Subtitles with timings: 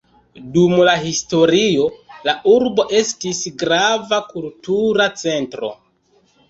[0.53, 1.85] Dum la historio
[2.29, 5.73] la urbo estis grava kultura centro.